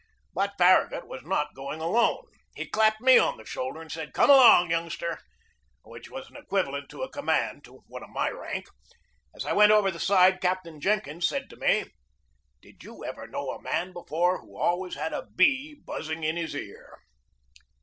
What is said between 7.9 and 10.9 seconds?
of my rank. As I went over the side Captain